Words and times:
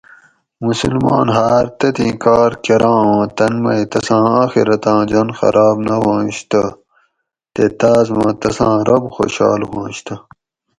مسلمان 0.65 1.27
ھار 1.37 1.65
تتھین 1.79 2.13
کارکراں 2.23 2.99
اُوں 3.05 3.23
تن 3.37 3.53
مئ 3.63 3.81
تساں 3.91 4.25
آخرتاں 4.41 5.01
جُن 5.09 5.29
خراب 5.37 5.75
نہ 5.87 5.95
ھؤنش 6.03 6.37
تہ 6.51 6.63
تے 7.53 7.65
تاۤس 7.79 8.07
ما 8.17 8.27
تساں 8.41 8.77
رب 8.87 9.03
خوشحال 9.15 9.61
ھواںش 9.69 9.97
تہ 10.05 10.15